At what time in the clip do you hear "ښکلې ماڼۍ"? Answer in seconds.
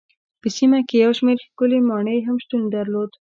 1.45-2.19